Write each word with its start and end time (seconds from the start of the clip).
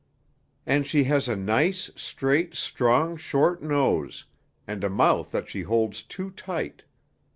"And 0.65 0.87
she 0.87 1.03
has 1.03 1.29
a 1.29 1.35
nice, 1.35 1.91
straight, 1.95 2.55
strong, 2.55 3.17
short 3.17 3.61
nose, 3.61 4.25
and 4.65 4.83
a 4.83 4.89
mouth 4.89 5.29
that 5.29 5.47
she 5.47 5.61
holds 5.61 6.01
too 6.01 6.31
tight. 6.31 6.85